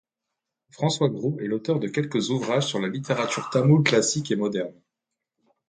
[0.71, 4.73] François Gros est l'auteur de quelques ouvrages sur la littérature tamoule classique et moderne.